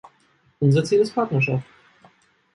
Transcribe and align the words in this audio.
Unser 0.59 0.83
Ziel 0.83 1.01
ist 1.01 1.13
Partnerschaft. 1.13 1.63